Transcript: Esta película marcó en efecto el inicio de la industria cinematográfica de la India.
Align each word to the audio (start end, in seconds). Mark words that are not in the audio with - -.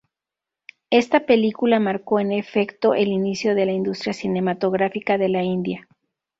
Esta 0.89 1.27
película 1.27 1.79
marcó 1.79 2.19
en 2.19 2.31
efecto 2.31 2.95
el 2.95 3.09
inicio 3.09 3.53
de 3.53 3.67
la 3.67 3.71
industria 3.73 4.13
cinematográfica 4.13 5.19
de 5.19 5.29
la 5.29 5.43
India. 5.43 5.87